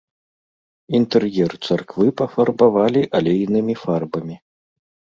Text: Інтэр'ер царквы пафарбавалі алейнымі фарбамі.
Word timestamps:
Інтэр'ер 0.99 1.51
царквы 1.67 2.07
пафарбавалі 2.23 3.01
алейнымі 3.23 3.81
фарбамі. 3.87 4.35